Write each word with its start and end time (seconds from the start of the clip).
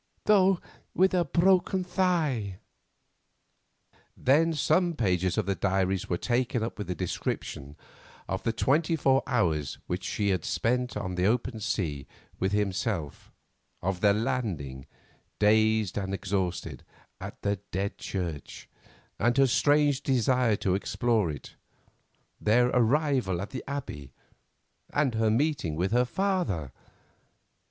—though 0.25 0.59
with 0.95 1.13
a 1.13 1.23
broken 1.23 1.83
thigh." 1.83 2.57
Then 4.17 4.51
some 4.53 4.95
pages 4.95 5.37
of 5.37 5.45
the 5.45 5.53
diary 5.53 5.99
were 6.09 6.17
taken 6.17 6.63
up 6.63 6.79
with 6.79 6.87
the 6.87 6.95
description 6.95 7.75
of 8.27 8.41
the 8.41 8.51
twenty 8.51 8.95
four 8.95 9.21
hours 9.27 9.77
which 9.85 10.03
she 10.03 10.29
had 10.29 10.43
spent 10.43 10.97
on 10.97 11.13
the 11.13 11.27
open 11.27 11.59
sea 11.59 12.07
with 12.39 12.51
himself, 12.51 13.31
of 13.83 14.01
their 14.01 14.11
landing, 14.15 14.87
dazed 15.37 15.99
and 15.99 16.15
exhausted, 16.15 16.83
at 17.19 17.39
the 17.43 17.57
Dead 17.69 17.99
Church, 17.99 18.67
and 19.19 19.37
her 19.37 19.45
strange 19.45 20.01
desire 20.01 20.55
to 20.55 20.73
explore 20.73 21.29
it, 21.29 21.53
their 22.39 22.69
arrival 22.69 23.39
at 23.39 23.51
the 23.51 23.63
Abbey, 23.67 24.13
and 24.91 25.13
her 25.13 25.29
meeting 25.29 25.75
with 25.75 25.91
her 25.91 26.05
father. 26.05 26.71